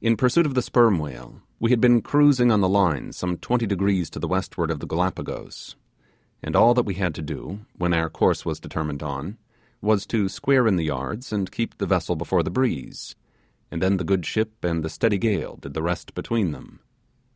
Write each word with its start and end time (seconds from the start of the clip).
In 0.00 0.16
pursuit 0.16 0.46
of 0.46 0.54
the 0.54 0.62
sperm 0.62 0.98
whale, 0.98 1.40
we 1.60 1.70
had 1.70 1.80
been 1.80 2.02
cruising 2.02 2.50
on 2.50 2.60
the 2.60 2.68
line 2.68 3.12
some 3.12 3.36
twenty 3.36 3.68
degrees 3.68 4.10
to 4.10 4.18
the 4.18 4.26
westward 4.26 4.68
of 4.68 4.80
the 4.80 4.86
Gallipagos; 4.88 5.76
and 6.42 6.56
all 6.56 6.74
that 6.74 6.84
we 6.84 6.94
had 6.94 7.14
to 7.14 7.22
do, 7.22 7.60
when 7.78 7.94
our 7.94 8.10
course 8.10 8.44
was 8.44 8.58
determined 8.58 9.00
on, 9.00 9.38
was 9.80 10.06
to 10.06 10.28
square 10.28 10.66
in 10.66 10.74
the 10.74 10.86
yards 10.86 11.32
and 11.32 11.52
keep 11.52 11.78
the 11.78 11.86
vessel 11.86 12.16
before 12.16 12.42
the 12.42 12.50
breeze, 12.50 13.14
and 13.70 13.80
then 13.80 13.96
the 13.96 14.02
good 14.02 14.26
ship 14.26 14.64
and 14.64 14.82
the 14.82 14.90
steady 14.90 15.18
gale 15.18 15.54
did 15.54 15.72
the 15.72 15.84
rest 15.84 16.14
between 16.16 16.50
them. 16.50 16.80